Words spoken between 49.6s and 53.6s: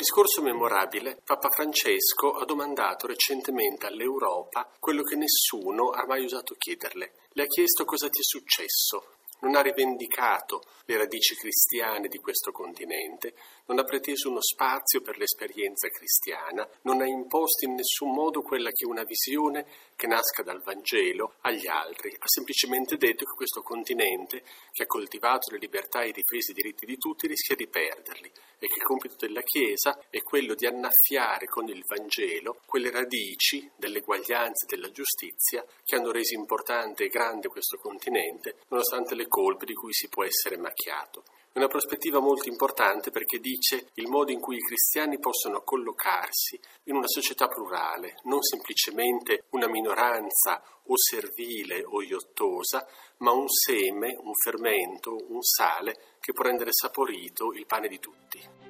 minoranza o servile o iottosa, ma un